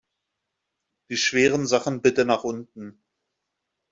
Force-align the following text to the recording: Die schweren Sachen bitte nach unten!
Die 1.11 1.15
schweren 1.15 1.67
Sachen 1.67 2.01
bitte 2.01 2.25
nach 2.25 2.43
unten! 2.43 3.03